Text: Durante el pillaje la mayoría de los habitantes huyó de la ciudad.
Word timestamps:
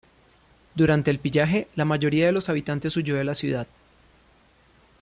Durante 0.73 1.11
el 1.11 1.19
pillaje 1.19 1.67
la 1.75 1.85
mayoría 1.85 2.25
de 2.25 2.31
los 2.31 2.49
habitantes 2.49 2.97
huyó 2.97 3.15
de 3.15 3.23
la 3.23 3.35
ciudad. 3.35 3.67